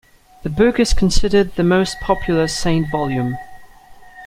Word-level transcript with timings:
The 0.41 0.49
book 0.49 0.79
is 0.79 0.95
considered 0.95 1.53
the 1.53 1.63
most 1.63 1.95
popular 2.01 2.47
Saint 2.47 2.89
volume. 2.91 3.37